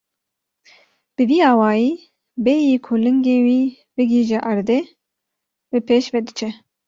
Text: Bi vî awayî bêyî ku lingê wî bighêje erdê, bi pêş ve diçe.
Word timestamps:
Bi 1.15 1.23
vî 1.29 1.39
awayî 1.51 1.91
bêyî 2.43 2.75
ku 2.85 2.93
lingê 3.03 3.37
wî 3.45 3.61
bighêje 3.95 4.39
erdê, 4.51 4.79
bi 5.71 5.79
pêş 5.87 6.05
ve 6.13 6.19
diçe. 6.27 6.49